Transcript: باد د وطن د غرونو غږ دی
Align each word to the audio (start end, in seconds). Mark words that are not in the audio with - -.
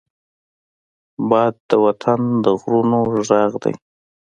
باد 1.29 1.53
د 1.69 1.71
وطن 1.85 2.21
د 2.43 2.45
غرونو 2.59 2.99
غږ 3.27 3.51
دی 3.63 3.73